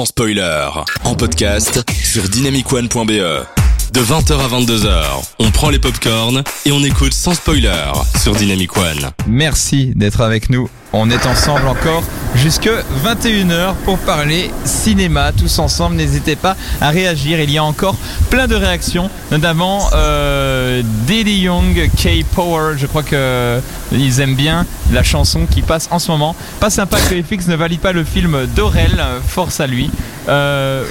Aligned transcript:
sans 0.00 0.06
spoiler. 0.06 0.68
En 1.04 1.14
podcast 1.14 1.84
sur 2.02 2.26
dynamicone.be. 2.30 3.59
De 3.92 4.00
20h 4.00 4.38
à 4.38 4.46
22h, 4.46 5.02
on 5.40 5.50
prend 5.50 5.68
les 5.68 5.80
popcorns 5.80 6.44
et 6.64 6.70
on 6.70 6.80
écoute 6.84 7.12
sans 7.12 7.34
spoiler 7.34 7.72
sur 8.20 8.36
Dynamic 8.36 8.76
One. 8.76 9.10
Merci 9.26 9.92
d'être 9.96 10.20
avec 10.20 10.48
nous. 10.48 10.68
On 10.92 11.10
est 11.10 11.26
ensemble 11.26 11.66
encore 11.66 12.04
jusque 12.36 12.70
21h 13.04 13.74
pour 13.84 13.98
parler 13.98 14.50
cinéma 14.64 15.32
tous 15.32 15.58
ensemble. 15.58 15.96
N'hésitez 15.96 16.36
pas 16.36 16.56
à 16.80 16.90
réagir. 16.90 17.40
Il 17.40 17.50
y 17.50 17.58
a 17.58 17.64
encore 17.64 17.96
plein 18.30 18.46
de 18.46 18.54
réactions, 18.54 19.10
notamment 19.32 19.88
euh, 19.92 20.82
Diddy 21.06 21.40
Young, 21.40 21.90
K-Power. 21.96 22.74
Je 22.76 22.86
crois 22.86 23.02
que 23.02 23.60
ils 23.92 24.20
aiment 24.20 24.36
bien 24.36 24.66
la 24.92 25.02
chanson 25.02 25.46
qui 25.50 25.62
passe 25.62 25.88
en 25.90 25.98
ce 25.98 26.12
moment. 26.12 26.36
Pas 26.60 26.70
sympa 26.70 26.98
que 27.00 27.20
FX 27.20 27.48
ne 27.48 27.56
valide 27.56 27.80
pas 27.80 27.92
le 27.92 28.04
film 28.04 28.46
d'Aurel. 28.54 29.02
Force 29.26 29.58
à 29.58 29.66
lui. 29.66 29.90
Euh, 30.28 30.84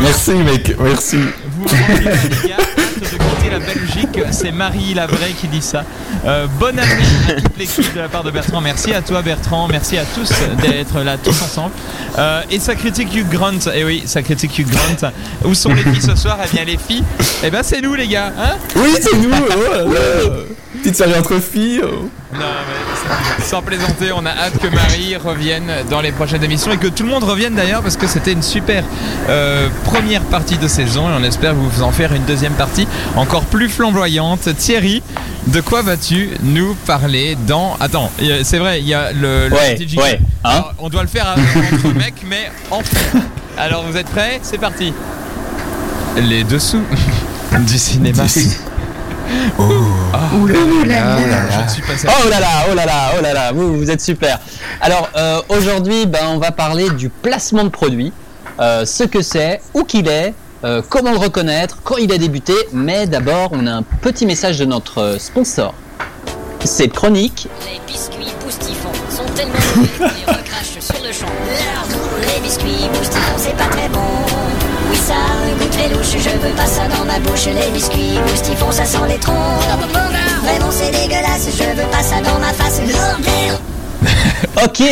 Merci 0.00 0.32
mec, 0.32 0.74
merci. 0.80 1.18
Vous 1.60 1.98
les 1.98 2.48
gars, 2.48 2.56
hâte 2.56 3.00
de 3.00 3.04
quitter 3.06 3.50
la 3.50 3.58
Belgique. 3.58 4.20
C'est 4.30 4.52
Marie 4.52 4.94
Lavray 4.94 5.32
qui 5.32 5.48
dit 5.48 5.62
ça. 5.62 5.84
Euh, 6.24 6.46
bonne 6.58 6.78
année 6.78 6.90
à 7.28 7.40
toute 7.40 7.58
l'équipe 7.58 7.94
de 7.94 8.00
la 8.00 8.08
part 8.08 8.24
de 8.24 8.30
Bertrand. 8.30 8.60
Merci 8.60 8.92
à 8.94 9.02
toi 9.02 9.22
Bertrand. 9.22 9.68
Merci 9.68 9.98
à 9.98 10.04
tous 10.04 10.30
d'être 10.62 11.00
là 11.02 11.16
tous 11.18 11.42
ensemble. 11.42 11.72
Euh, 12.18 12.42
et 12.50 12.58
ça 12.58 12.74
critique 12.74 13.14
Hugh 13.14 13.28
Grant. 13.28 13.70
Et 13.74 13.84
oui, 13.84 14.02
ça 14.06 14.22
critique 14.22 14.58
Hugh 14.58 14.68
Grant. 14.68 15.10
Où 15.44 15.54
sont 15.54 15.72
les 15.72 15.82
filles 15.82 16.02
ce 16.02 16.16
soir? 16.16 16.38
Eh 16.44 16.54
bien 16.54 16.64
les 16.64 16.78
filles, 16.78 17.04
eh 17.42 17.50
ben 17.50 17.62
c'est 17.62 17.80
nous 17.80 17.94
les 17.94 18.08
gars. 18.08 18.32
Hein? 18.38 18.56
Oui, 18.76 18.94
c'est 19.00 19.16
nous. 19.16 19.30
oh. 19.32 19.90
Petite 20.78 20.96
série 20.96 21.18
entre 21.18 21.38
filles. 21.40 21.80
oh. 21.84 22.08
Non, 22.32 22.38
mais 22.40 23.42
sans 23.44 23.60
plaisanter, 23.60 24.12
on 24.14 24.24
a 24.24 24.30
hâte 24.30 24.58
que 24.62 24.68
Marie 24.68 25.16
revienne 25.16 25.68
dans 25.90 26.00
les 26.00 26.12
prochaines 26.12 26.44
émissions 26.44 26.70
et 26.72 26.76
que 26.76 26.86
tout 26.86 27.02
le 27.02 27.08
monde 27.08 27.24
revienne 27.24 27.54
d'ailleurs 27.56 27.82
parce 27.82 27.96
que 27.96 28.06
c'était 28.06 28.32
une 28.32 28.42
super 28.42 28.84
euh, 29.28 29.68
première 29.84 30.22
partie 30.22 30.56
de 30.58 30.68
saison 30.68 31.08
et 31.10 31.12
on 31.18 31.24
espère 31.24 31.54
vous 31.54 31.82
en 31.82 31.90
faire 31.90 32.12
une 32.12 32.24
deuxième 32.24 32.52
partie 32.52 32.86
encore 33.16 33.42
plus 33.46 33.68
flamboyante. 33.68 34.48
Thierry, 34.56 35.02
de 35.48 35.60
quoi 35.60 35.82
vas-tu 35.82 36.30
nous 36.44 36.74
parler 36.86 37.36
dans... 37.48 37.76
Attends, 37.80 38.12
c'est 38.44 38.58
vrai, 38.58 38.80
il 38.80 38.86
y 38.86 38.94
a 38.94 39.12
le... 39.12 39.48
le 39.48 39.54
Ouais, 39.54 39.74
petit 39.74 39.88
jingle. 39.88 40.04
ouais, 40.04 40.20
hein 40.44 40.50
Alors, 40.50 40.74
on 40.78 40.88
doit 40.88 41.02
le 41.02 41.08
faire 41.08 41.34
entre 41.36 41.94
mecs, 41.94 42.22
mais 42.28 42.48
enfin. 42.70 43.18
Alors 43.58 43.84
vous 43.84 43.96
êtes 43.96 44.08
prêts? 44.08 44.38
C'est 44.42 44.58
parti. 44.58 44.92
Les 46.16 46.44
dessous 46.44 46.82
du 47.58 47.76
cinéma. 47.78 48.22
Oh 49.58 50.46
là 50.46 50.84
là. 50.86 51.66
Je 51.66 51.72
suis 51.72 51.82
passé 51.82 52.08
Oh 52.08 52.28
là 52.28 52.40
là, 52.40 52.46
oh 52.70 52.74
là 52.74 52.86
là, 52.86 53.12
oh 53.18 53.22
là 53.22 53.32
là, 53.32 53.52
vous, 53.52 53.76
vous 53.76 53.90
êtes 53.90 54.00
super. 54.00 54.38
Alors 54.80 55.08
euh, 55.16 55.40
aujourd'hui, 55.48 56.06
ben, 56.06 56.20
on 56.30 56.38
va 56.38 56.50
parler 56.50 56.90
du 56.90 57.08
placement 57.08 57.64
de 57.64 57.68
produit, 57.68 58.12
euh, 58.60 58.84
ce 58.84 59.04
que 59.04 59.22
c'est, 59.22 59.60
où 59.74 59.84
qu'il 59.84 60.08
est, 60.08 60.34
euh, 60.64 60.82
comment 60.88 61.12
le 61.12 61.18
reconnaître, 61.18 61.78
quand 61.82 61.96
il 61.96 62.12
a 62.12 62.18
débuté. 62.18 62.54
Mais 62.72 63.06
d'abord, 63.06 63.50
on 63.52 63.66
a 63.66 63.72
un 63.72 63.82
petit 63.82 64.26
message 64.26 64.58
de 64.58 64.64
notre 64.64 65.16
sponsor. 65.18 65.74
Cette 66.64 66.92
chronique, 66.92 67.48
Les 67.64 67.80
biscuits 67.90 68.34
boostifons 68.44 68.92
sont 69.10 69.24
tellement 69.34 69.54
mauvais 69.76 69.88
qu'on 69.98 70.04
les 70.04 70.24
recrache 70.38 70.78
sur 70.78 71.02
le 71.04 71.12
champ. 71.12 71.26
Les 72.34 72.40
biscuits 72.40 72.88
boostifons, 72.92 73.38
c'est 73.38 73.56
pas 73.56 73.64
très 73.64 73.88
bon. 73.88 74.59
Oui, 74.90 74.96
ça 74.96 75.14
a 75.14 75.46
un 75.46 75.56
goût 75.56 75.68
très 75.70 75.88
louche, 75.88 76.16
je 76.18 76.30
veux 76.30 76.54
pas 76.54 76.66
ça 76.66 76.88
dans 76.88 77.04
ma 77.04 77.18
bouche. 77.20 77.46
Les 77.46 77.70
biscuits 77.72 78.18
boostifons, 78.26 78.72
ça 78.72 78.84
sent 78.84 78.98
les 79.08 79.18
troncs. 79.18 79.36
Vraiment, 80.42 80.70
c'est 80.70 80.90
dégueulasse, 80.90 81.48
je 81.56 81.80
veux 81.80 81.88
pas 81.90 82.02
ça 82.02 82.16
dans 82.20 82.38
ma 82.38 82.52
face. 82.52 82.80
Ok. 84.64 84.82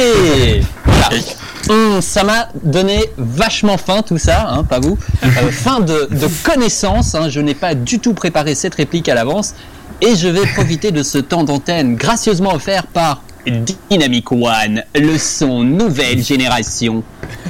Hum, 1.69 2.01
ça 2.01 2.23
m'a 2.23 2.49
donné 2.63 3.11
vachement 3.19 3.77
faim 3.77 4.03
tout 4.07 4.19
ça, 4.19 4.47
hein, 4.49 4.65
pas 4.65 4.79
vous. 4.79 4.97
Euh, 5.25 5.51
faim 5.51 5.81
de, 5.81 6.09
de 6.11 6.29
connaissances, 6.43 7.15
hein, 7.15 7.29
je 7.29 7.41
n'ai 7.41 7.55
pas 7.55 7.75
du 7.75 7.99
tout 7.99 8.15
préparé 8.15 8.55
cette 8.55 8.75
réplique 8.77 9.09
à 9.09 9.15
l'avance. 9.15 9.55
Et 10.01 10.15
je 10.15 10.29
vais 10.29 10.47
profiter 10.47 10.93
de 10.93 11.03
ce 11.03 11.19
temps 11.19 11.45
d'antenne 11.45 11.97
gracieusement 11.97 12.55
offert 12.55 12.87
par 12.87 13.23
Dynamic 13.51 14.31
One, 14.33 14.83
le 14.95 15.19
son 15.19 15.63
nouvelle 15.65 16.23
génération, 16.23 17.03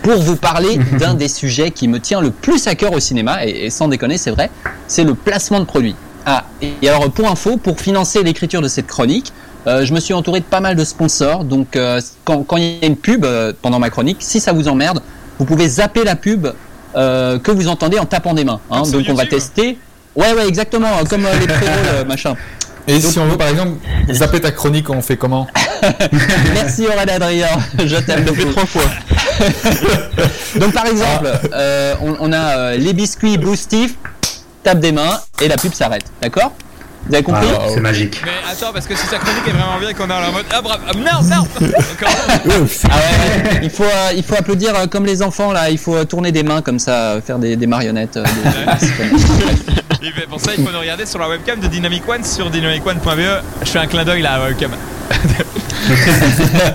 pour 0.03 0.17
vous 0.19 0.37
parler 0.37 0.79
d'un 0.99 1.15
des 1.15 1.29
sujets 1.29 1.71
qui 1.71 1.89
me 1.89 2.01
tient 2.01 2.21
le 2.21 2.31
plus 2.31 2.67
à 2.67 2.75
cœur 2.75 2.93
au 2.93 3.01
cinéma, 3.01 3.45
et, 3.47 3.67
et 3.67 3.71
sans 3.71 3.89
déconner 3.89 4.19
c'est 4.19 4.31
vrai, 4.31 4.51
c'est 4.87 5.05
le 5.05 5.15
placement 5.15 5.61
de 5.61 5.65
produits. 5.65 5.95
Ah, 6.27 6.45
et 6.61 6.89
alors 6.89 7.11
pour 7.11 7.31
info, 7.31 7.57
pour 7.57 7.81
financer 7.81 8.23
l'écriture 8.23 8.61
de 8.61 8.69
cette 8.69 8.87
chronique, 8.87 9.33
euh, 9.67 9.85
je 9.85 9.93
me 9.93 10.01
suis 10.01 10.15
entouré 10.15 10.41
de 10.41 10.45
pas 10.45 10.61
mal 10.61 10.77
de 10.77 10.85
sponsors, 10.85 11.45
donc 11.45 11.75
euh, 11.77 12.01
quand, 12.25 12.43
quand 12.43 12.57
il 12.57 12.65
y 12.65 12.85
a 12.85 12.87
une 12.87 12.97
pub 12.97 13.25
euh, 13.25 13.53
pendant 13.61 13.79
ma 13.79 13.91
chronique, 13.91 14.19
si 14.21 14.41
ça 14.41 14.53
vous 14.53 14.69
emmerde, 14.69 15.03
vous 15.39 15.45
pouvez 15.45 15.69
zapper 15.69 16.05
la 16.05 16.17
pub 16.17 16.49
que 16.95 17.51
vous 17.53 17.69
entendez 17.69 17.99
en 18.01 18.07
tapant 18.07 18.35
des 18.35 18.43
mains. 18.45 18.61
hein. 18.73 18.85
Sur 18.85 18.99
donc 18.99 19.07
on 19.11 19.15
va 19.15 19.25
tester. 19.27 19.79
Ouais, 20.17 20.33
ouais, 20.33 20.49
exactement, 20.49 20.89
comme 21.09 21.23
les 21.41 21.47
pré 21.47 21.67
machin. 22.09 22.35
Et 22.89 23.01
si 23.01 23.19
on 23.19 23.27
veut 23.27 23.37
par 23.37 23.49
exemple 23.49 23.73
zapper 24.11 24.41
ta 24.41 24.51
chronique, 24.51 24.89
on 24.89 25.03
fait 25.03 25.17
comment 25.17 25.47
Merci 26.55 26.87
Aurélien 26.87 27.17
Adrien, 27.17 27.49
je 27.85 27.97
t'aime 27.97 28.25
depuis 28.25 28.47
trois 28.47 28.65
fois. 28.65 28.83
donc 30.59 30.73
par 30.73 30.87
exemple, 30.87 31.31
euh, 31.53 31.95
on, 32.03 32.17
on 32.21 32.33
a 32.33 32.57
euh, 32.57 32.77
les 32.77 32.95
biscuits 32.95 33.37
boostifs, 33.37 33.95
tape 34.63 34.81
des 34.81 34.93
mains 34.93 35.21
et 35.43 35.49
la 35.49 35.57
pub 35.57 35.75
s'arrête, 35.75 36.05
d'accord? 36.23 36.53
Vous 37.07 37.15
avez 37.15 37.23
compris 37.25 37.47
Ah, 37.55 37.63
C'est 37.73 37.81
magique. 37.81 38.21
Mais 38.25 38.31
attends, 38.51 38.73
parce 38.73 38.87
que 38.87 38.95
si 38.97 39.07
sa 39.07 39.19
chronique 39.19 39.47
est 39.47 39.53
vraiment 39.53 39.79
bien 39.81 39.89
et 39.91 39.95
qu'on 39.95 40.09
est 40.09 40.13
en 40.13 40.33
mode 40.33 40.45
Ah 40.51 40.61
bravo, 40.63 40.83
ah, 40.87 40.93
non 40.97 41.21
Encore 41.21 42.09
Ah 42.29 42.39
ouais, 42.47 42.55
ouais, 42.55 43.61
il 43.63 43.71
faut 43.71 43.85
euh, 43.85 44.13
il 44.17 44.23
faut 44.23 44.35
applaudir 44.35 44.75
euh, 44.75 44.87
comme 44.87 45.07
les 45.07 45.23
enfants 45.23 45.53
là, 45.53 45.71
il 45.71 45.79
faut 45.79 45.95
euh, 45.97 46.05
tourner 46.05 46.33
des 46.33 46.43
mains 46.43 46.61
comme 46.63 46.79
ça, 46.79 47.13
euh, 47.13 47.21
faire 47.23 47.39
des, 47.39 47.57
des 47.57 47.67
marionnettes. 47.67 48.19
des- 48.19 50.07
Et 50.07 50.11
Pour 50.29 50.41
ça, 50.41 50.53
il 50.57 50.65
faut 50.65 50.71
nous 50.73 50.81
regarder 50.81 51.07
sur 51.07 51.19
la 51.19 51.29
webcam 51.29 51.59
de 51.61 51.67
Dynamic 51.67 52.07
One 52.09 52.23
sur 52.25 52.51
dynamicone.be. 52.51 53.43
Je 53.63 53.69
fais 53.71 53.79
un 53.79 53.87
clin 53.87 54.05
d'œil 54.05 54.23
là 54.23 54.35
à 54.35 54.39
la 54.39 54.45
webcam. 54.47 54.73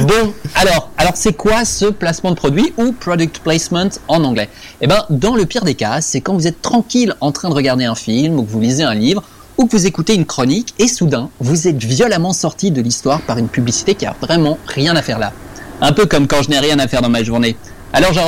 Bon, 0.00 0.34
alors, 0.54 0.90
alors 0.98 1.12
c'est 1.14 1.32
quoi 1.32 1.64
ce 1.64 1.86
placement 1.86 2.30
de 2.30 2.34
produit 2.36 2.72
ou 2.76 2.92
product 2.92 3.38
placement 3.38 3.88
en 4.08 4.22
anglais? 4.24 4.48
Eh 4.82 4.86
ben, 4.86 5.04
dans 5.08 5.34
le 5.34 5.46
pire 5.46 5.64
des 5.64 5.74
cas, 5.74 6.00
c'est 6.02 6.20
quand 6.20 6.34
vous 6.34 6.46
êtes 6.46 6.60
tranquille 6.60 7.14
en 7.22 7.32
train 7.32 7.48
de 7.48 7.54
regarder 7.54 7.84
un 7.86 7.94
film 7.94 8.38
ou 8.38 8.42
que 8.42 8.50
vous 8.50 8.60
lisez 8.60 8.82
un 8.82 8.94
livre 8.94 9.22
ou 9.60 9.66
que 9.66 9.76
vous 9.76 9.86
écoutez 9.86 10.14
une 10.14 10.24
chronique 10.24 10.72
et 10.78 10.88
soudain, 10.88 11.28
vous 11.38 11.68
êtes 11.68 11.84
violemment 11.84 12.32
sorti 12.32 12.70
de 12.70 12.80
l'histoire 12.80 13.20
par 13.20 13.36
une 13.36 13.48
publicité 13.48 13.94
qui 13.94 14.06
a 14.06 14.16
vraiment 14.18 14.58
rien 14.66 14.96
à 14.96 15.02
faire 15.02 15.18
là. 15.18 15.34
Un 15.82 15.92
peu 15.92 16.06
comme 16.06 16.26
quand 16.26 16.42
je 16.42 16.48
n'ai 16.48 16.58
rien 16.58 16.78
à 16.78 16.88
faire 16.88 17.02
dans 17.02 17.10
ma 17.10 17.22
journée. 17.22 17.56
Alors 17.92 18.14
je 18.14 18.20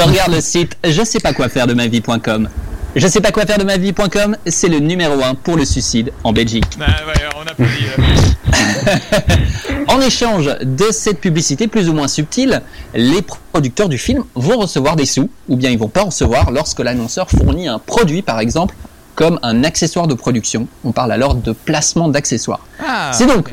regarde 0.00 0.32
le 0.32 0.40
site 0.40 0.76
je 0.84 1.02
sais 1.02 1.18
pas 1.18 1.32
quoi 1.32 1.48
faire 1.48 1.66
de 1.66 1.74
ma 1.74 1.88
vie.com. 1.88 2.48
Je 2.94 3.06
sais 3.08 3.20
pas 3.20 3.32
quoi 3.32 3.46
faire 3.46 3.58
de 3.58 3.64
ma 3.64 3.78
vie.com, 3.78 4.36
c'est 4.46 4.68
le 4.68 4.78
numéro 4.78 5.20
1 5.22 5.34
pour 5.34 5.56
le 5.56 5.64
suicide 5.64 6.12
en 6.22 6.32
Belgique. 6.32 6.78
Ah, 6.80 6.86
ouais, 7.06 7.14
on 7.36 7.46
applaudit. 7.46 7.86
là. 7.96 8.96
En 9.88 10.00
échange 10.02 10.54
de 10.60 10.84
cette 10.92 11.18
publicité 11.18 11.66
plus 11.66 11.88
ou 11.88 11.94
moins 11.94 12.08
subtile, 12.08 12.62
les 12.94 13.22
producteurs 13.52 13.88
du 13.88 13.96
film 13.98 14.22
vont 14.34 14.58
recevoir 14.58 14.96
des 14.96 15.06
sous, 15.06 15.30
ou 15.48 15.56
bien 15.56 15.70
ils 15.70 15.78
vont 15.78 15.88
pas 15.88 16.04
recevoir 16.04 16.50
lorsque 16.50 16.80
l'annonceur 16.80 17.30
fournit 17.30 17.68
un 17.68 17.78
produit, 17.78 18.20
par 18.20 18.38
exemple, 18.38 18.74
comme 19.18 19.40
un 19.42 19.64
accessoire 19.64 20.06
de 20.06 20.14
production. 20.14 20.68
On 20.84 20.92
parle 20.92 21.10
alors 21.10 21.34
de 21.34 21.50
placement 21.50 22.08
d'accessoires. 22.08 22.64
Ah, 22.78 23.10
C'est 23.12 23.26
donc 23.26 23.52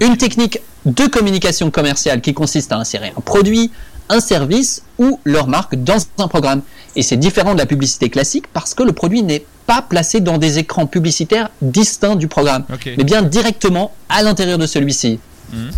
une 0.00 0.16
technique 0.16 0.58
de 0.86 1.06
communication 1.06 1.70
commerciale 1.70 2.22
qui 2.22 2.32
consiste 2.32 2.72
à 2.72 2.78
insérer 2.78 3.12
un 3.14 3.20
produit, 3.20 3.70
un 4.08 4.20
service 4.20 4.80
ou 4.98 5.20
leur 5.24 5.48
marque 5.48 5.74
dans 5.74 5.98
un 6.16 6.28
programme. 6.28 6.62
Et 6.96 7.02
c'est 7.02 7.18
différent 7.18 7.52
de 7.52 7.58
la 7.58 7.66
publicité 7.66 8.08
classique 8.08 8.46
parce 8.54 8.72
que 8.72 8.82
le 8.82 8.92
produit 8.92 9.22
n'est 9.22 9.44
pas 9.66 9.82
placé 9.82 10.20
dans 10.20 10.38
des 10.38 10.58
écrans 10.58 10.86
publicitaires 10.86 11.50
distincts 11.60 12.16
du 12.16 12.26
programme, 12.26 12.64
mais 12.96 13.04
bien 13.04 13.20
directement 13.20 13.92
à 14.08 14.22
l'intérieur 14.22 14.56
de 14.56 14.66
celui-ci. 14.66 15.20
Mhm. 15.52 15.70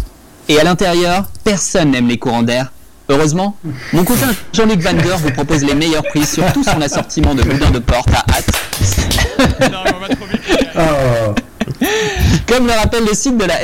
Et 0.49 0.61
à 0.61 0.63
l'intérieur, 0.63 1.29
personne 1.43 1.91
n'aime 1.91 2.07
les 2.07 2.19
courants 2.19 2.45
d'air. 2.45 2.71
Heureusement, 3.09 3.57
mon 3.93 4.05
cousin 4.05 4.29
Jean-Luc 4.53 4.81
Van 4.81 4.93
Gogh 4.93 5.19
vous 5.23 5.33
propose 5.33 5.65
les 5.65 5.75
meilleurs 5.75 6.03
prix 6.03 6.27
sur 6.27 6.53
tout 6.53 6.63
son 6.63 6.81
assortiment 6.83 7.35
de 7.35 7.43
boudins 7.43 7.71
de 7.71 7.79
porte 7.79 8.11
à 8.11 8.25
hâte. 8.31 8.51
Non, 9.73 9.79
on 9.87 10.01
va 10.01 10.15
trop 10.15 10.27
vite. 10.27 10.41
les 10.49 10.65
gars. 10.67 10.71
Oh, 10.77 11.35
Comme 12.47 12.67
le 12.67 12.73
rappelle 12.73 13.05
le 13.05 13.15
site 13.15 13.39
de 13.39 13.45
la 13.45 13.57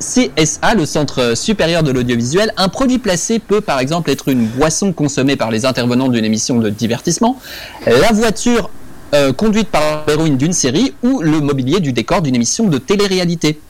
CSA, 0.00 0.74
le 0.74 0.86
Centre 0.86 1.36
supérieur 1.36 1.82
de 1.82 1.92
l'audiovisuel, 1.92 2.52
un 2.56 2.68
produit 2.68 2.98
placé 2.98 3.38
peut 3.38 3.60
par 3.60 3.78
exemple 3.78 4.10
être 4.10 4.28
une 4.28 4.46
boisson 4.46 4.92
consommée 4.92 5.36
par 5.36 5.50
les 5.50 5.66
intervenants 5.66 6.08
d'une 6.08 6.24
émission 6.24 6.58
de 6.58 6.68
divertissement, 6.68 7.38
la 7.86 8.12
voiture 8.12 8.70
euh, 9.14 9.32
conduite 9.32 9.68
par 9.68 10.04
l'héroïne 10.08 10.36
d'une 10.36 10.52
série 10.52 10.94
ou 11.04 11.20
le 11.22 11.40
mobilier 11.40 11.78
du 11.78 11.92
décor 11.92 12.22
d'une 12.22 12.34
émission 12.34 12.66
de 12.66 12.78
télé-réalité. 12.78 13.60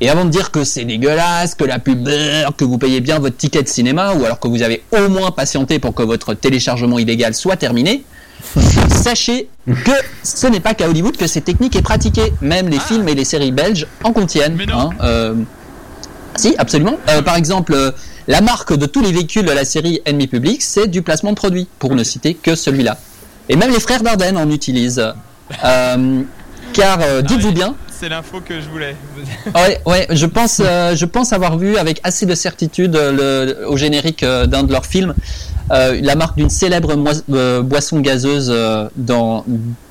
Et 0.00 0.10
avant 0.10 0.24
de 0.24 0.30
dire 0.30 0.50
que 0.50 0.64
c'est 0.64 0.84
dégueulasse, 0.84 1.54
que 1.54 1.64
la 1.64 1.78
pub 1.78 2.02
beurre, 2.02 2.54
que 2.56 2.64
vous 2.64 2.78
payez 2.78 3.00
bien 3.00 3.18
votre 3.18 3.36
ticket 3.36 3.62
de 3.62 3.68
cinéma, 3.68 4.12
ou 4.14 4.24
alors 4.24 4.40
que 4.40 4.48
vous 4.48 4.62
avez 4.62 4.82
au 4.92 5.08
moins 5.08 5.30
patienté 5.30 5.78
pour 5.78 5.94
que 5.94 6.02
votre 6.02 6.34
téléchargement 6.34 6.98
illégal 6.98 7.34
soit 7.34 7.56
terminé, 7.56 8.04
sachez 8.90 9.48
que 9.66 9.92
ce 10.22 10.46
n'est 10.46 10.60
pas 10.60 10.74
qu'à 10.74 10.88
Hollywood 10.88 11.16
que 11.16 11.26
cette 11.26 11.44
technique 11.44 11.76
est 11.76 11.82
pratiquée. 11.82 12.32
Même 12.40 12.68
les 12.68 12.80
films 12.80 13.08
et 13.08 13.14
les 13.14 13.24
séries 13.24 13.52
belges 13.52 13.86
en 14.02 14.12
contiennent. 14.12 14.56
Mais 14.56 14.66
non. 14.66 14.78
hein, 14.78 14.90
euh, 15.02 15.34
si, 16.36 16.54
absolument. 16.58 16.96
Euh, 17.08 17.22
par 17.22 17.36
exemple, 17.36 17.72
euh, 17.74 17.90
La 18.26 18.40
marque 18.40 18.74
de 18.76 18.86
tous 18.86 19.02
les 19.02 19.12
véhicules 19.12 19.44
de 19.44 19.52
la 19.52 19.64
série 19.64 20.00
Ennemi 20.06 20.26
Public, 20.26 20.62
c'est 20.62 20.86
du 20.88 21.02
placement 21.02 21.30
de 21.30 21.36
produit, 21.36 21.68
pour 21.78 21.94
ne 21.94 22.02
citer 22.02 22.34
que 22.34 22.54
celui-là. 22.54 22.96
Et 23.50 23.56
même 23.56 23.70
les 23.70 23.80
frères 23.80 24.02
Dardenne 24.02 24.36
en 24.38 24.50
utilisent. 24.50 25.12
Euh, 25.64 26.22
car 26.72 26.98
euh, 27.02 27.20
dites-vous 27.20 27.52
bien, 27.52 27.74
C'est 27.98 28.08
l'info 28.08 28.40
que 28.40 28.60
je 28.60 28.68
voulais. 28.68 28.96
ouais, 29.54 29.80
ouais, 29.86 30.06
je 30.10 30.26
pense, 30.26 30.60
euh, 30.64 30.96
je 30.96 31.04
pense 31.04 31.32
avoir 31.32 31.58
vu 31.58 31.76
avec 31.76 32.00
assez 32.02 32.26
de 32.26 32.34
certitude 32.34 32.96
euh, 32.96 33.56
le, 33.62 33.68
au 33.68 33.76
générique 33.76 34.22
euh, 34.22 34.46
d'un 34.46 34.62
de 34.64 34.72
leurs 34.72 34.86
films 34.86 35.14
euh, 35.70 35.98
la 36.02 36.14
marque 36.14 36.36
d'une 36.36 36.50
célèbre 36.50 36.94
euh, 37.30 37.62
boisson 37.62 38.00
gazeuse 38.00 38.54
dans, 38.96 39.44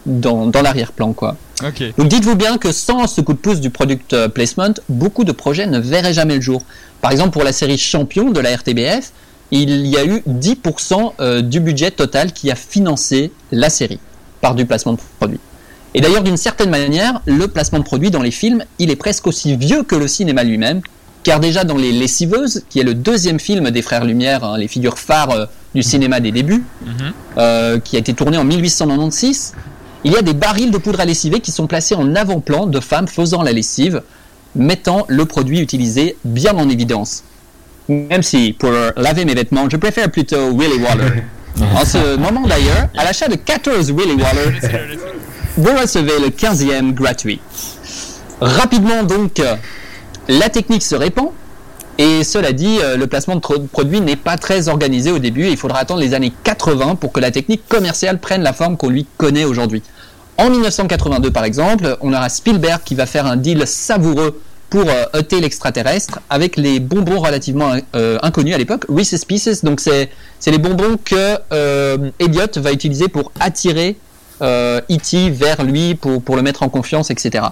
dans, 0.06 0.46
dans 0.46 0.62
l'arrière-plan, 0.62 1.14
quoi. 1.14 1.36
Ok. 1.66 1.84
Donc 1.98 2.10
dites-vous 2.10 2.36
bien 2.36 2.58
que 2.58 2.72
sans 2.72 3.08
ce 3.08 3.22
coup 3.22 3.34
de 3.34 3.40
pouce 3.40 3.60
du 3.60 3.72
product 3.72 4.28
placement, 4.28 4.74
beaucoup 4.90 5.24
de 5.24 5.32
projets 5.32 5.66
ne 5.66 5.80
verraient 5.80 6.14
jamais 6.14 6.36
le 6.36 6.42
jour. 6.42 6.62
Par 7.02 7.12
exemple, 7.12 7.32
pour 7.32 7.44
la 7.44 7.54
série 7.54 7.78
Champion 7.78 8.30
de 8.30 8.40
la 8.40 8.56
RTBF, 8.56 9.12
il 9.52 9.88
y 9.88 9.98
a 9.98 10.06
eu 10.06 10.24
10% 10.28 11.14
euh, 11.20 11.42
du 11.42 11.60
budget 11.60 11.92
total 11.92 12.32
qui 12.34 12.50
a 12.50 12.56
financé 12.56 13.32
la 13.52 13.70
série 13.70 14.00
par 14.42 14.56
du 14.56 14.66
placement 14.66 14.94
de 14.94 15.00
produit. 15.20 15.40
Et 15.94 16.02
d'ailleurs, 16.02 16.24
d'une 16.24 16.38
certaine 16.38 16.70
manière, 16.70 17.22
le 17.26 17.48
placement 17.48 17.80
de 17.80 17.84
produit 17.84 18.10
dans 18.10 18.22
les 18.22 18.32
films, 18.32 18.64
il 18.80 18.90
est 18.90 18.96
presque 18.96 19.28
aussi 19.28 19.56
vieux 19.56 19.84
que 19.84 19.96
le 19.96 20.08
cinéma 20.08 20.44
lui-même, 20.44 20.82
car 21.24 21.40
déjà 21.40 21.64
dans 21.64 21.78
Les 21.78 21.92
Lessiveuses, 21.92 22.64
qui 22.70 22.80
est 22.80 22.84
le 22.84 22.94
deuxième 22.94 23.40
film 23.40 23.70
des 23.70 23.82
Frères 23.82 24.04
Lumière, 24.04 24.44
hein, 24.44 24.58
les 24.58 24.68
figures 24.68 24.98
phares 24.98 25.32
euh, 25.32 25.46
du 25.76 25.84
cinéma 25.84 26.20
des 26.20 26.32
débuts, 26.32 26.64
euh, 27.38 27.80
qui 27.80 27.96
a 27.96 28.00
été 28.00 28.14
tourné 28.14 28.38
en 28.38 28.44
1896, 28.44 29.54
il 30.04 30.12
y 30.12 30.18
a 30.18 30.22
des 30.22 30.34
barils 30.34 30.72
de 30.72 30.78
poudre 30.78 31.00
à 31.00 31.06
lessiver 31.06 31.40
qui 31.40 31.52
sont 31.52 31.66
placés 31.66 31.96
en 31.96 32.16
avant-plan 32.16 32.68
de 32.68 32.80
femmes 32.80 33.08
faisant 33.08 33.42
la 33.42 33.54
lessive, 33.54 34.02
mettant 34.56 35.06
le 35.08 35.26
produit 35.26 35.60
utilisé 35.60 36.18
bien 36.26 36.56
en 36.56 36.70
évidence. 36.70 37.24
Même 37.88 38.22
si, 38.22 38.54
pour 38.54 38.72
laver 38.98 39.26
mes 39.26 39.34
vêtements, 39.34 39.70
je 39.70 39.78
préfère 39.78 40.12
plutôt 40.12 40.56
Willy 40.56 40.82
Waller. 40.84 41.24
En 41.76 41.86
ce 41.86 42.18
moment 42.18 42.48
d'ailleurs, 42.48 42.90
à 42.98 43.04
l'achat 43.04 43.28
de 43.28 43.36
14 43.36 43.92
Willy 43.92 44.14
Waller, 44.14 44.60
vous 45.58 45.76
recevez 45.80 46.20
le 46.20 46.30
15e 46.30 46.94
gratuit. 46.94 47.40
Rapidement 48.42 49.04
donc, 49.04 49.40
euh, 49.40 49.56
la 50.28 50.50
technique 50.50 50.84
se 50.84 50.96
répand. 50.96 51.30
Et 52.00 52.24
cela 52.24 52.54
dit, 52.54 52.80
euh, 52.82 52.98
le 52.98 53.06
placement 53.06 53.36
de 53.36 53.40
produits 53.40 54.02
n'est 54.02 54.16
pas 54.16 54.36
très 54.38 54.68
organisé 54.68 55.12
au 55.12 55.20
début. 55.20 55.46
et 55.46 55.52
Il 55.52 55.58
faudra 55.58 55.80
attendre 55.80 56.02
les 56.02 56.16
années 56.16 56.34
80 56.44 56.96
pour 56.96 57.12
que 57.12 57.20
la 57.20 57.30
technique 57.30 57.68
commerciale 57.70 58.20
prenne 58.20 58.42
la 58.42 58.54
forme 58.54 58.78
qu'on 58.78 58.90
lui 58.90 59.06
connaît 59.18 59.46
aujourd'hui. 59.46 59.84
En 60.40 60.50
1982, 60.50 61.30
par 61.30 61.44
exemple, 61.44 61.98
on 62.02 62.12
aura 62.12 62.30
Spielberg 62.30 62.82
qui 62.84 62.96
va 62.96 63.06
faire 63.06 63.28
un 63.28 63.36
deal 63.36 63.68
savoureux 63.68 64.42
pour 64.72 64.90
euh, 64.90 65.06
ôter 65.14 65.40
l'extraterrestre 65.40 66.20
avec 66.32 66.58
les 66.58 66.80
bonbons 66.80 67.20
relativement 67.20 67.74
inconnus 67.94 68.56
à 68.56 68.58
l'époque, 68.58 68.86
Reese's 68.90 69.24
Pieces. 69.24 69.64
Donc 69.64 69.80
c'est 69.80 70.10
les 70.48 70.58
bonbons 70.58 70.98
que 70.98 71.38
euh, 71.52 72.10
va 72.56 72.72
utiliser 72.72 73.08
pour 73.08 73.32
attirer 73.40 73.98
euh, 74.44 74.82
E.T. 74.92 75.30
vers 75.30 75.64
lui, 75.64 75.96
pour, 75.96 76.22
pour 76.22 76.36
le 76.36 76.42
mettre 76.42 76.64
en 76.64 76.70
confiance, 76.70 77.10
etc. 77.10 77.46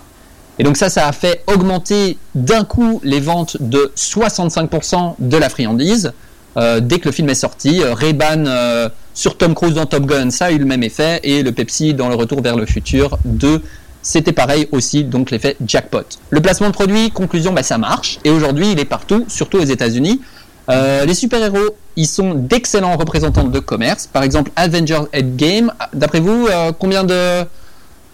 Et 0.60 0.64
donc 0.64 0.78
ça, 0.78 0.90
ça 0.90 1.08
a 1.08 1.12
fait 1.12 1.44
augmenter 1.48 2.18
d'un 2.36 2.64
coup 2.64 3.02
les 3.04 3.20
ventes 3.20 3.58
de 3.60 3.92
65% 3.96 5.16
de 5.18 5.38
la 5.38 5.50
friandise. 5.50 6.14
Euh, 6.58 6.82
dès 6.82 7.00
que 7.00 7.08
le 7.08 7.12
film 7.12 7.30
est 7.30 7.36
sorti, 7.36 7.82
euh, 7.82 7.94
Ray-Ban 7.94 8.46
euh, 8.46 8.90
sur 9.14 9.38
Tom 9.38 9.56
Cruise 9.56 9.74
dans 9.74 9.86
Top 9.86 10.06
Gun, 10.06 10.30
ça 10.32 10.46
a 10.46 10.52
eu 10.52 10.58
le 10.58 10.66
même 10.66 10.84
effet, 10.84 11.22
et 11.24 11.44
le 11.44 11.52
Pepsi 11.54 11.94
dans 11.94 12.10
Le 12.10 12.16
Retour 12.16 12.42
vers 12.42 12.58
le 12.58 12.66
futur 12.66 13.18
2, 13.24 13.62
c'était 14.02 14.34
pareil 14.34 14.68
aussi, 14.72 15.06
donc 15.06 15.32
l'effet 15.32 15.56
jackpot. 15.66 16.04
Le 16.30 16.42
placement 16.42 16.68
de 16.68 16.74
produit, 16.74 17.10
conclusion, 17.12 17.54
bah, 17.54 17.64
ça 17.64 17.78
marche, 17.78 18.20
et 18.26 18.32
aujourd'hui 18.32 18.74
il 18.74 18.80
est 18.80 18.86
partout, 18.86 19.24
surtout 19.30 19.60
aux 19.60 19.66
États-Unis. 19.66 20.22
Euh, 20.72 21.06
les 21.06 21.14
super-héros, 21.14 21.76
ils 21.96 22.08
sont 22.08 22.34
d'excellents 22.34 22.96
représentants 22.98 23.44
de 23.44 23.60
commerce. 23.60 24.08
Par 24.08 24.24
exemple, 24.24 24.52
Avengers 24.56 25.02
Endgame, 25.16 25.72
d'après 25.94 26.20
vous, 26.20 26.48
euh, 26.50 26.72
combien 26.78 27.04
de 27.04 27.44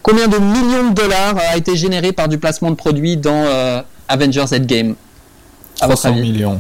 combien 0.02 0.28
de 0.28 0.38
millions 0.38 0.90
de 0.90 0.94
dollars 0.94 1.36
a 1.52 1.58
été 1.58 1.76
généré 1.76 2.12
par 2.14 2.28
du 2.28 2.38
placement 2.38 2.70
de 2.72 2.76
produits 2.76 3.18
dans 3.18 3.32
euh, 3.46 3.82
Avengers 4.08 4.46
Endgame 4.54 4.96
À 5.82 5.88
votre 5.88 6.02
300 6.02 6.10
avis? 6.18 6.22
millions. 6.32 6.60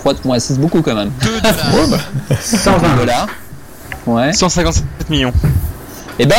Trois- 0.00 0.14
ouais, 0.24 0.40
c'est 0.40 0.58
beaucoup 0.60 0.82
quand 0.82 0.94
même. 0.94 1.10
2 1.22 1.40
dollars. 1.40 2.00
120 2.40 2.96
dollars. 2.96 3.26
Ouais. 4.06 4.32
157 4.32 4.84
millions. 5.08 5.32
Eh 6.18 6.26
ben, 6.26 6.36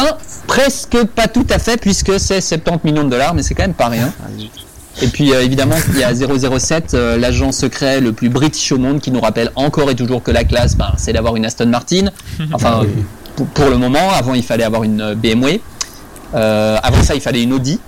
presque 0.48 1.04
pas 1.16 1.28
tout 1.28 1.48
à 1.50 1.58
fait, 1.60 1.78
puisque 1.78 2.20
c'est 2.20 2.40
70 2.42 2.86
millions 2.86 3.04
de 3.04 3.10
dollars, 3.10 3.34
mais 3.34 3.42
c'est 3.44 3.56
quand 3.56 3.64
même 3.64 3.74
pas 3.74 3.88
rien. 3.88 4.14
Et 5.02 5.08
puis 5.08 5.34
euh, 5.34 5.44
évidemment, 5.44 5.76
il 5.94 6.00
y 6.00 6.04
a 6.04 6.14
007, 6.14 6.94
euh, 6.94 7.18
l'agent 7.18 7.52
secret 7.52 8.00
le 8.00 8.14
plus 8.14 8.30
british 8.30 8.72
au 8.72 8.78
monde, 8.78 9.02
qui 9.02 9.12
nous 9.12 9.20
rappelle 9.20 9.52
encore 9.56 9.90
et 9.90 9.96
toujours 9.96 10.24
que 10.24 10.32
la 10.32 10.44
classe, 10.44 10.78
ben, 10.78 10.94
c'est 10.98 11.14
d'avoir 11.14 11.36
une 11.36 11.46
Aston 11.46 11.68
Martin. 11.68 12.06
Enfin, 12.54 12.84
pour, 13.36 13.48
pour 13.48 13.70
le 13.70 13.78
moment, 13.78 14.12
avant 14.12 14.34
il 14.34 14.44
fallait 14.44 14.64
avoir 14.64 14.84
une 14.84 15.02
euh, 15.02 15.16
BMW. 15.16 15.60
Euh, 16.34 16.78
avant 16.82 17.04
ça, 17.04 17.16
il 17.16 17.22
fallait 17.22 17.44
une 17.44 17.54
Audi. 17.54 17.80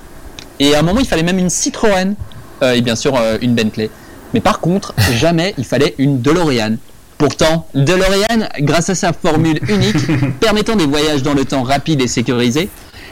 Et 0.59 0.75
à 0.75 0.79
un 0.79 0.81
moment, 0.81 0.99
il 0.99 1.07
fallait 1.07 1.23
même 1.23 1.39
une 1.39 1.49
Citroën. 1.49 2.15
Euh, 2.63 2.73
et 2.73 2.81
bien 2.81 2.95
sûr, 2.95 3.15
euh, 3.15 3.37
une 3.41 3.53
Bentley. 3.53 3.89
Mais 4.33 4.41
par 4.41 4.59
contre, 4.59 4.93
jamais 5.13 5.53
il 5.57 5.65
fallait 5.65 5.95
une 5.97 6.21
DeLorean. 6.21 6.75
Pourtant, 7.17 7.67
DeLorean, 7.73 8.47
grâce 8.59 8.89
à 8.89 8.95
sa 8.95 9.11
formule 9.11 9.59
unique, 9.67 9.97
permettant 10.39 10.75
des 10.75 10.85
voyages 10.85 11.23
dans 11.23 11.33
le 11.33 11.45
temps 11.45 11.63
rapides 11.63 12.01
et 12.01 12.07
sécurisés, 12.07 12.69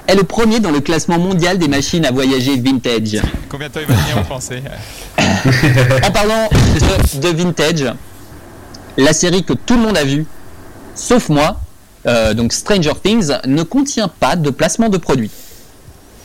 est 0.07 0.16
le 0.16 0.24
premier 0.24 0.60
dans 0.60 0.72
le 0.72 0.81
classement 0.81 1.18
mondial 1.18 1.57
des 1.57 1.68
machines 1.68 2.06
à 2.06 2.12
voyager 2.12 2.57
vintage. 2.57 3.22
Combien 3.50 3.68
de 3.68 3.74
temps 3.74 3.80
il 3.81 3.88
va 3.88 4.02
venir 4.02 4.18
en 4.18 4.24
français 4.24 4.63
En 5.18 6.12
parlant 6.12 6.50
de, 6.52 7.19
de 7.19 7.28
vintage, 7.36 7.86
la 8.98 9.13
série 9.13 9.44
que 9.44 9.54
tout 9.54 9.75
le 9.75 9.81
monde 9.81 9.98
a 9.98 10.04
vue, 10.04 10.25
sauf 10.96 11.30
moi, 11.30 11.60
euh, 12.07 12.34
donc 12.34 12.54
Stranger 12.54 12.94
Things, 13.02 13.31
ne 13.46 13.63
contient 13.63 14.07
pas 14.07 14.36
de 14.36 14.50
placement 14.50 14.90
de 14.90 14.98
produits. 14.98 15.31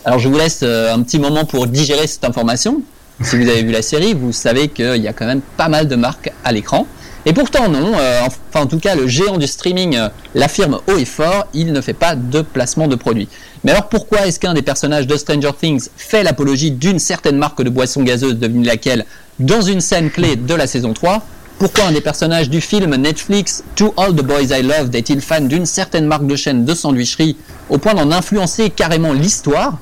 Alors 0.04 0.18
je 0.18 0.28
vous 0.28 0.36
laisse 0.38 0.60
euh, 0.62 0.94
un 0.94 1.02
petit 1.02 1.18
moment 1.18 1.44
pour 1.44 1.66
digérer 1.66 2.06
cette 2.06 2.24
information. 2.24 2.82
Si 3.22 3.36
vous 3.36 3.48
avez 3.48 3.62
vu 3.62 3.70
la 3.70 3.82
série, 3.82 4.14
vous 4.14 4.32
savez 4.32 4.68
qu'il 4.68 4.96
y 4.96 5.08
a 5.08 5.12
quand 5.12 5.26
même 5.26 5.42
pas 5.56 5.68
mal 5.68 5.88
de 5.88 5.96
marques 5.96 6.32
à 6.42 6.52
l'écran. 6.52 6.86
Et 7.26 7.34
pourtant 7.34 7.68
non, 7.68 7.92
euh, 7.98 8.22
enfin 8.26 8.64
en 8.64 8.66
tout 8.66 8.78
cas 8.78 8.94
le 8.94 9.06
géant 9.06 9.36
du 9.36 9.46
streaming 9.46 9.94
euh, 9.94 10.08
l'affirme 10.34 10.80
haut 10.86 10.96
et 10.96 11.04
fort, 11.04 11.48
il 11.52 11.72
ne 11.72 11.80
fait 11.82 11.92
pas 11.92 12.14
de 12.14 12.40
placement 12.40 12.88
de 12.88 12.96
produits. 12.96 13.28
Mais 13.62 13.72
alors 13.72 13.88
pourquoi 13.90 14.26
est-ce 14.26 14.40
qu'un 14.40 14.54
des 14.54 14.62
personnages 14.62 15.06
de 15.06 15.16
Stranger 15.16 15.50
Things 15.60 15.88
fait 15.98 16.22
l'apologie 16.22 16.70
d'une 16.70 16.98
certaine 16.98 17.36
marque 17.36 17.62
de 17.62 17.68
boisson 17.68 18.02
gazeuse, 18.02 18.36
devinez 18.36 18.66
laquelle, 18.66 19.04
dans 19.38 19.60
une 19.60 19.82
scène 19.82 20.10
clé 20.10 20.36
de 20.36 20.54
la 20.54 20.66
saison 20.66 20.94
3 20.94 21.22
Pourquoi 21.58 21.84
un 21.84 21.92
des 21.92 22.00
personnages 22.00 22.48
du 22.48 22.62
film 22.62 22.96
Netflix 22.96 23.64
To 23.76 23.92
All 23.98 24.14
the 24.14 24.22
Boys 24.22 24.56
I 24.58 24.62
Loved 24.62 24.94
est-il 24.94 25.20
fan 25.20 25.46
d'une 25.46 25.66
certaine 25.66 26.06
marque 26.06 26.26
de 26.26 26.36
chaîne 26.36 26.64
de 26.64 26.74
sandwicherie 26.74 27.36
au 27.68 27.76
point 27.76 27.92
d'en 27.92 28.10
influencer 28.12 28.70
carrément 28.70 29.12
l'histoire? 29.12 29.76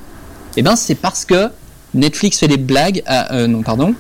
Eh 0.57 0.63
bien 0.63 0.75
c'est 0.75 0.97
parce 0.97 1.25
que 1.25 1.51
Netflix 1.95 2.39
fait 2.39 2.49
des 2.49 2.57
blagues 2.57 3.05
à... 3.07 3.33
euh, 3.35 3.47
non 3.47 3.63
pardon. 3.63 3.95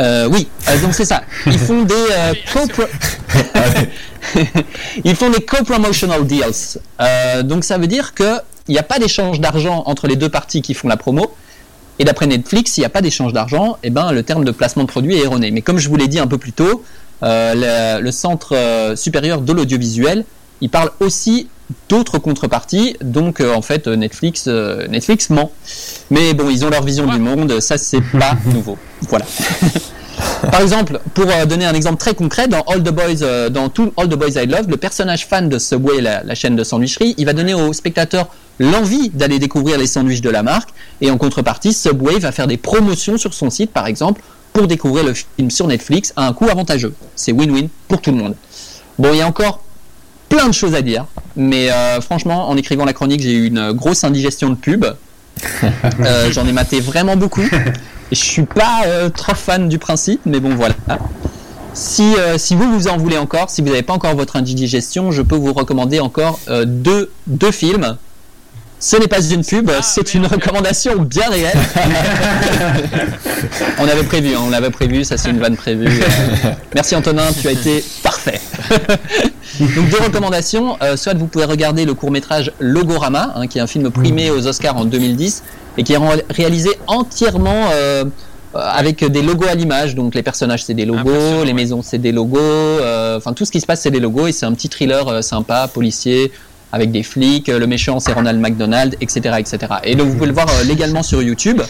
Euh, 0.00 0.28
oui, 0.30 0.48
euh, 0.68 0.80
donc 0.80 0.94
c'est 0.94 1.04
ça. 1.04 1.22
Ils 1.46 1.58
font 1.58 1.82
des 1.82 1.94
euh, 1.94 2.34
co-pro- 2.52 2.88
Ils 5.04 5.14
font 5.14 5.30
des 5.30 5.40
co-promotional 5.40 6.26
deals. 6.26 6.78
Euh, 7.00 7.42
donc 7.42 7.64
ça 7.64 7.78
veut 7.78 7.86
dire 7.86 8.14
que 8.14 8.38
il 8.68 8.72
n'y 8.72 8.78
a 8.78 8.82
pas 8.82 8.98
d'échange 8.98 9.40
d'argent 9.40 9.82
entre 9.86 10.06
les 10.08 10.16
deux 10.16 10.28
parties 10.30 10.62
qui 10.62 10.74
font 10.74 10.88
la 10.88 10.96
promo. 10.96 11.34
Et 11.98 12.04
d'après 12.04 12.26
Netflix, 12.26 12.72
s'il 12.72 12.82
n'y 12.82 12.86
a 12.86 12.90
pas 12.90 13.02
d'échange 13.02 13.32
d'argent, 13.32 13.76
eh 13.84 13.90
ben, 13.90 14.10
le 14.10 14.22
terme 14.22 14.44
de 14.44 14.50
placement 14.50 14.82
de 14.82 14.88
produit 14.88 15.16
est 15.16 15.22
erroné. 15.24 15.50
Mais 15.52 15.62
comme 15.62 15.78
je 15.78 15.88
vous 15.88 15.96
l'ai 15.96 16.08
dit 16.08 16.18
un 16.18 16.26
peu 16.26 16.38
plus 16.38 16.52
tôt, 16.52 16.82
euh, 17.22 17.98
le, 17.98 18.02
le 18.02 18.10
Centre 18.10 18.56
euh, 18.56 18.96
supérieur 18.96 19.42
de 19.42 19.52
l'audiovisuel, 19.52 20.24
il 20.60 20.70
parle 20.70 20.90
aussi 20.98 21.48
d'autres 21.88 22.18
contreparties. 22.18 22.96
Donc 23.02 23.40
euh, 23.40 23.54
en 23.54 23.62
fait, 23.62 23.86
euh, 23.86 23.96
Netflix, 23.96 24.44
euh, 24.46 24.86
Netflix 24.88 25.30
ment. 25.30 25.50
Mais 26.10 26.34
bon, 26.34 26.50
ils 26.50 26.64
ont 26.64 26.70
leur 26.70 26.82
vision 26.82 27.06
du 27.06 27.18
monde, 27.18 27.60
ça 27.60 27.78
c'est 27.78 28.02
pas 28.18 28.36
nouveau. 28.46 28.78
Voilà. 29.08 29.26
Par 30.50 30.60
exemple, 30.60 31.00
pour 31.14 31.26
euh, 31.28 31.44
donner 31.44 31.64
un 31.64 31.74
exemple 31.74 31.98
très 31.98 32.14
concret, 32.14 32.46
dans 32.46 32.62
All 32.62 32.82
the 32.82 32.90
Boys, 32.90 33.50
dans 33.50 33.68
tout 33.68 33.92
All 33.96 34.08
the 34.08 34.14
Boys 34.14 34.40
I 34.40 34.46
Love, 34.46 34.68
le 34.68 34.76
personnage 34.76 35.26
fan 35.26 35.48
de 35.48 35.58
Subway, 35.58 36.00
la, 36.00 36.22
la 36.22 36.34
chaîne 36.34 36.54
de 36.54 36.62
sandwicherie, 36.62 37.14
il 37.18 37.26
va 37.26 37.32
donner 37.32 37.54
aux 37.54 37.72
spectateurs 37.72 38.28
l'envie 38.60 39.10
d'aller 39.10 39.40
découvrir 39.40 39.78
les 39.78 39.88
sandwichs 39.88 40.20
de 40.20 40.30
la 40.30 40.44
marque, 40.44 40.70
et 41.00 41.10
en 41.10 41.18
contrepartie, 41.18 41.72
Subway 41.72 42.20
va 42.20 42.30
faire 42.30 42.46
des 42.46 42.56
promotions 42.56 43.18
sur 43.18 43.34
son 43.34 43.50
site, 43.50 43.72
par 43.72 43.86
exemple, 43.86 44.22
pour 44.52 44.68
découvrir 44.68 45.04
le 45.04 45.14
film 45.14 45.50
sur 45.50 45.66
Netflix 45.66 46.12
à 46.14 46.26
un 46.26 46.32
coût 46.32 46.48
avantageux. 46.48 46.94
C'est 47.16 47.32
win-win 47.32 47.68
pour 47.88 48.00
tout 48.00 48.12
le 48.12 48.18
monde. 48.18 48.36
Bon, 48.98 49.12
il 49.12 49.18
y 49.18 49.22
a 49.22 49.26
encore 49.26 49.60
plein 50.28 50.46
de 50.46 50.54
choses 50.54 50.74
à 50.74 50.82
dire, 50.82 51.06
mais 51.36 51.70
euh, 51.70 52.00
franchement, 52.00 52.48
en 52.48 52.56
écrivant 52.56 52.84
la 52.84 52.92
chronique, 52.92 53.20
j'ai 53.20 53.32
eu 53.32 53.46
une 53.46 53.72
grosse 53.72 54.04
indigestion 54.04 54.50
de 54.50 54.54
pub. 54.56 54.84
Euh, 56.00 56.30
J'en 56.32 56.46
ai 56.46 56.52
maté 56.52 56.80
vraiment 56.80 57.16
beaucoup. 57.16 57.42
Et 57.42 58.14
je 58.14 58.22
suis 58.22 58.44
pas 58.44 58.82
euh, 58.86 59.08
trop 59.08 59.34
fan 59.34 59.68
du 59.68 59.78
principe, 59.78 60.20
mais 60.26 60.40
bon 60.40 60.54
voilà. 60.54 60.74
Si, 61.72 62.14
euh, 62.18 62.38
si 62.38 62.54
vous 62.54 62.72
vous 62.72 62.88
en 62.88 62.96
voulez 62.96 63.18
encore, 63.18 63.50
si 63.50 63.60
vous 63.60 63.68
n'avez 63.68 63.82
pas 63.82 63.94
encore 63.94 64.14
votre 64.14 64.36
indigestion, 64.36 65.10
je 65.10 65.22
peux 65.22 65.36
vous 65.36 65.52
recommander 65.52 66.00
encore 66.00 66.38
euh, 66.48 66.64
deux, 66.64 67.10
deux 67.26 67.50
films 67.50 67.96
Ce 68.78 68.96
n'est 68.96 69.08
pas 69.08 69.20
une 69.20 69.44
pub, 69.44 69.70
Ah, 69.76 69.82
c'est 69.82 70.14
une 70.14 70.26
recommandation 70.26 70.96
bien 71.02 71.28
réelle. 71.28 71.58
on 73.78 73.88
avait 73.88 74.04
prévu, 74.04 74.34
hein, 74.34 74.40
on 74.46 74.50
l'avait 74.50 74.70
prévu, 74.70 75.04
ça 75.04 75.16
c'est 75.16 75.30
une 75.30 75.40
vanne 75.40 75.56
prévue. 75.56 76.00
Merci 76.74 76.94
Antonin, 76.94 77.26
tu 77.40 77.48
as 77.48 77.52
été 77.52 77.84
parfait. 78.02 78.40
Donc 79.60 79.88
deux 79.88 79.98
recommandations, 80.02 80.76
euh, 80.82 80.96
soit 80.96 81.14
vous 81.14 81.26
pouvez 81.26 81.44
regarder 81.44 81.84
le 81.84 81.94
court 81.94 82.10
métrage 82.10 82.52
Logorama, 82.58 83.32
hein, 83.36 83.46
qui 83.46 83.58
est 83.58 83.60
un 83.60 83.66
film 83.66 83.90
primé 83.90 84.30
aux 84.30 84.46
Oscars 84.46 84.76
en 84.76 84.84
2010 84.84 85.42
et 85.78 85.82
qui 85.84 85.92
est 85.92 85.96
ré- 85.96 86.24
réalisé 86.30 86.70
entièrement 86.86 87.68
euh, 87.72 88.04
avec 88.54 89.04
des 89.04 89.22
logos 89.22 89.46
à 89.48 89.54
l'image. 89.54 89.94
Donc 89.94 90.14
les 90.14 90.22
personnages 90.22 90.64
c'est 90.64 90.74
des 90.74 90.84
logos, 90.86 91.00
Impressionnant, 91.10 91.40
les 91.42 91.46
ouais. 91.48 91.52
maisons 91.52 91.82
c'est 91.82 91.98
des 91.98 92.12
logos, 92.12 92.38
euh, 92.40 93.16
enfin 93.18 93.32
tout 93.32 93.44
ce 93.44 93.52
qui 93.52 93.60
se 93.60 93.66
passe 93.66 93.80
c'est 93.82 93.90
des 93.90 94.00
logos 94.00 94.26
et 94.26 94.32
c'est 94.32 94.46
un 94.46 94.52
petit 94.54 94.68
thriller 94.68 95.06
euh, 95.08 95.22
sympa, 95.22 95.68
policier 95.72 96.32
avec 96.72 96.90
des 96.90 97.02
flics, 97.04 97.48
euh, 97.48 97.58
le 97.58 97.66
méchant 97.68 98.00
c'est 98.00 98.12
Ronald 98.12 98.40
McDonald, 98.40 98.96
etc., 99.00 99.36
etc. 99.38 99.58
Et 99.84 99.94
donc 99.94 100.08
vous 100.08 100.14
pouvez 100.14 100.26
le 100.28 100.32
voir 100.34 100.48
euh, 100.48 100.64
légalement 100.64 101.02
sur 101.04 101.22
YouTube. 101.22 101.60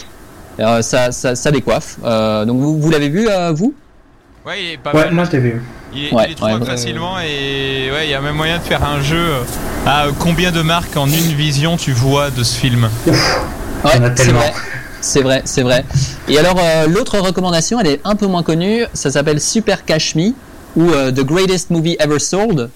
Euh, 0.59 0.81
ça, 0.81 1.11
ça, 1.11 1.35
ça 1.35 1.51
décoiffe. 1.51 1.97
Euh, 2.05 2.45
donc 2.45 2.59
vous, 2.61 2.79
vous 2.79 2.89
l'avez 2.89 3.09
vu 3.09 3.27
euh, 3.29 3.51
vous? 3.51 3.73
Ouais, 4.45 4.63
il 4.63 4.71
est 4.73 4.77
pas 4.77 4.93
Ouais, 4.93 5.05
mal. 5.05 5.13
moi 5.13 5.23
je 5.25 5.31
l'ai 5.31 5.39
vu. 5.39 5.61
Il 5.95 6.05
est, 6.05 6.13
Ouais, 6.13 6.25
il 6.27 6.31
est 6.31 6.35
trouvable 6.35 6.63
ouais. 6.63 6.69
facilement 6.69 7.19
et 7.19 7.89
ouais, 7.91 8.05
il 8.05 8.09
y 8.09 8.13
a 8.13 8.21
même 8.21 8.35
moyen 8.35 8.57
de 8.57 8.63
faire 8.63 8.83
un 8.83 9.01
jeu 9.01 9.25
à 9.85 10.07
combien 10.19 10.51
de 10.51 10.61
marques 10.61 10.97
en 10.97 11.07
une 11.07 11.33
vision 11.33 11.77
tu 11.77 11.91
vois 11.91 12.29
de 12.31 12.43
ce 12.43 12.55
film. 12.57 12.89
C'est 13.05 14.15
tellement. 14.15 14.39
vrai. 14.39 14.53
C'est 15.01 15.21
vrai, 15.21 15.41
c'est 15.45 15.61
vrai. 15.61 15.85
Et 16.27 16.39
alors 16.39 16.57
euh, 16.59 16.87
l'autre 16.87 17.19
recommandation, 17.19 17.79
elle 17.79 17.87
est 17.87 18.01
un 18.03 18.15
peu 18.15 18.25
moins 18.25 18.41
connue. 18.41 18.85
Ça 18.93 19.11
s'appelle 19.11 19.39
Super 19.39 19.85
Cash 19.85 20.15
Me 20.15 20.31
ou 20.75 20.89
euh, 20.89 21.11
The 21.11 21.21
Greatest 21.21 21.69
Movie 21.69 21.95
Ever 21.99 22.17
Sold. 22.19 22.69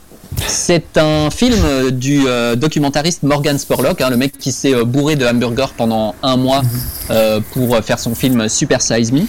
C'est 0.46 0.98
un 0.98 1.32
film 1.32 1.56
euh, 1.66 1.90
du 1.90 2.28
euh, 2.28 2.56
documentariste 2.56 3.24
Morgan 3.24 3.58
Spurlock, 3.58 4.00
hein, 4.02 4.12
le 4.12 4.18
mec 4.18 4.38
qui 4.38 4.52
s'est 4.52 4.76
euh, 4.76 4.86
bourré 4.86 5.16
de 5.16 5.26
hamburgers 5.26 5.74
pendant 5.76 6.14
un 6.22 6.38
mois 6.38 6.62
euh, 7.10 7.40
pour 7.54 7.76
faire 7.84 7.98
son 7.98 8.14
film 8.14 8.48
Super 8.48 8.80
Size 8.80 9.12
Me. 9.12 9.22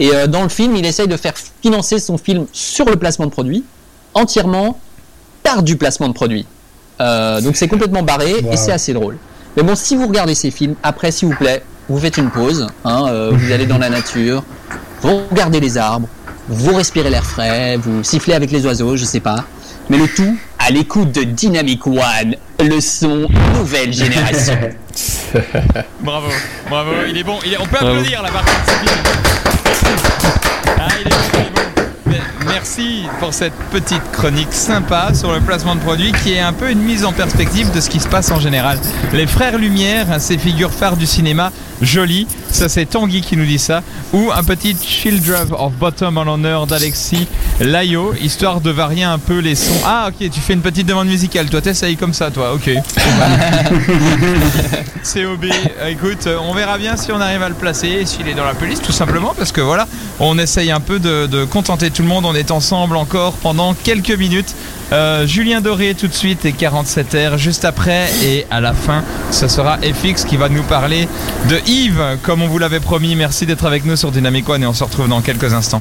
Et 0.00 0.10
euh, 0.14 0.26
dans 0.26 0.42
le 0.42 0.48
film, 0.48 0.74
il 0.76 0.84
essaye 0.86 1.06
de 1.08 1.16
faire 1.16 1.34
financer 1.62 1.98
son 2.00 2.18
film 2.18 2.46
sur 2.52 2.86
le 2.86 2.96
placement 2.96 3.26
de 3.26 3.30
produits, 3.30 3.64
entièrement 4.14 4.78
par 5.42 5.62
du 5.62 5.76
placement 5.76 6.08
de 6.08 6.14
produits. 6.14 6.46
Euh, 7.00 7.40
donc 7.40 7.56
c'est 7.56 7.68
complètement 7.68 8.02
barré 8.02 8.34
Wow. 8.42 8.52
et 8.52 8.56
c'est 8.56 8.72
assez 8.72 8.92
drôle. 8.92 9.16
Mais 9.56 9.62
bon, 9.62 9.74
si 9.76 9.96
vous 9.96 10.06
regardez 10.06 10.34
ces 10.34 10.50
films, 10.50 10.74
après, 10.82 11.10
s'il 11.10 11.28
vous 11.28 11.34
plaît, 11.36 11.62
vous 11.88 11.98
faites 11.98 12.16
une 12.18 12.30
pause, 12.30 12.66
hein, 12.84 13.06
euh, 13.08 13.30
vous 13.34 13.52
allez 13.52 13.66
dans 13.66 13.78
la 13.78 13.88
nature, 13.90 14.42
vous 15.02 15.22
regardez 15.30 15.60
les 15.60 15.76
arbres, 15.76 16.08
vous 16.48 16.74
respirez 16.74 17.10
l'air 17.10 17.24
frais, 17.24 17.76
vous 17.76 18.02
sifflez 18.04 18.34
avec 18.34 18.50
les 18.50 18.64
oiseaux, 18.66 18.96
je 18.96 19.04
sais 19.04 19.20
pas. 19.20 19.44
Mais 19.88 19.96
le 19.98 20.06
tout 20.08 20.36
à 20.58 20.70
l'écoute 20.70 21.10
de 21.12 21.22
Dynamic 21.24 21.86
One, 21.86 22.36
le 22.60 22.80
son 22.80 23.26
nouvelle 23.54 23.92
génération. 23.92 24.56
Bravo, 26.00 26.26
bravo, 26.68 26.90
il 27.08 27.16
est 27.16 27.22
bon. 27.24 27.38
Il 27.44 27.52
est- 27.54 27.58
On 27.60 27.64
peut 27.64 27.76
Bravo. 27.80 27.88
applaudir 27.98 28.22
là 28.22 28.30
par 28.30 28.44
contre, 28.44 28.60
c'est 28.66 28.80
bien. 28.82 28.92
Ah, 30.78 30.88
Merci 32.46 33.04
pour 33.20 33.32
cette 33.32 33.54
petite 33.70 34.02
chronique 34.12 34.52
sympa 34.52 35.14
sur 35.14 35.32
le 35.32 35.40
placement 35.40 35.76
de 35.76 35.80
produits 35.80 36.12
qui 36.12 36.32
est 36.32 36.40
un 36.40 36.52
peu 36.52 36.70
une 36.70 36.80
mise 36.82 37.04
en 37.04 37.12
perspective 37.12 37.70
de 37.72 37.80
ce 37.80 37.88
qui 37.88 38.00
se 38.00 38.08
passe 38.08 38.30
en 38.30 38.40
général. 38.40 38.78
Les 39.12 39.26
frères 39.26 39.56
Lumière, 39.56 40.20
ces 40.20 40.36
figures 40.36 40.72
phares 40.72 40.96
du 40.96 41.06
cinéma, 41.06 41.52
jolies, 41.80 42.26
ça 42.50 42.68
c'est 42.68 42.86
Tanguy 42.86 43.20
qui 43.20 43.36
nous 43.36 43.46
dit 43.46 43.58
ça, 43.58 43.82
ou 44.12 44.30
un 44.34 44.42
petit 44.42 44.76
Children 44.80 45.48
of 45.52 45.72
Bottom 45.74 46.18
en 46.18 46.24
l'honneur 46.24 46.66
d'Alexis 46.66 47.26
Layo, 47.60 48.14
histoire 48.20 48.60
de 48.60 48.70
varier 48.70 49.04
un 49.04 49.18
peu 49.18 49.38
les 49.38 49.54
sons. 49.54 49.80
Ah 49.84 50.08
ok, 50.08 50.30
tu 50.30 50.40
fais 50.40 50.54
une 50.54 50.62
petite 50.62 50.86
demande 50.86 51.08
musicale, 51.08 51.48
toi 51.48 51.60
t'essayes 51.60 51.96
comme 51.96 52.14
ça 52.14 52.30
toi, 52.30 52.54
ok. 52.54 52.70
COB, 55.02 55.46
écoute, 55.88 56.28
on 56.42 56.52
verra 56.54 56.78
bien 56.78 56.96
si 56.96 57.10
on 57.12 57.20
arrive 57.20 57.42
à 57.42 57.48
le 57.48 57.54
placer, 57.54 58.04
s'il 58.04 58.28
est 58.28 58.34
dans 58.34 58.44
la 58.44 58.54
playlist, 58.54 58.84
tout 58.84 58.92
simplement, 58.92 59.34
parce 59.36 59.52
que 59.52 59.60
voilà, 59.60 59.86
on 60.18 60.38
essaye 60.38 60.70
un 60.70 60.80
peu 60.80 60.98
de, 60.98 61.26
de 61.26 61.44
contenter 61.44 61.90
tout 61.90 62.02
le 62.02 62.08
monde. 62.08 62.24
On 62.24 62.34
est 62.34 62.50
ensemble 62.50 62.96
encore 62.96 63.34
pendant 63.34 63.74
quelques 63.74 64.10
minutes. 64.10 64.54
Euh, 64.92 65.24
Julien 65.24 65.60
Doré 65.60 65.94
tout 65.94 66.08
de 66.08 66.12
suite 66.12 66.44
et 66.44 66.52
47R 66.52 67.36
juste 67.36 67.64
après. 67.64 68.08
Et 68.24 68.46
à 68.50 68.60
la 68.60 68.72
fin, 68.72 69.04
ce 69.30 69.46
sera 69.46 69.78
FX 69.78 70.24
qui 70.24 70.36
va 70.36 70.48
nous 70.48 70.64
parler 70.64 71.08
de 71.48 71.60
Yves, 71.68 72.18
comme 72.22 72.42
on 72.42 72.48
vous 72.48 72.58
l'avait 72.58 72.80
promis. 72.80 73.14
Merci 73.14 73.46
d'être 73.46 73.66
avec 73.66 73.84
nous 73.84 73.94
sur 73.94 74.10
Dynamic 74.10 74.48
One 74.48 74.64
et 74.64 74.66
on 74.66 74.74
se 74.74 74.82
retrouve 74.82 75.08
dans 75.08 75.20
quelques 75.20 75.54
instants. 75.54 75.78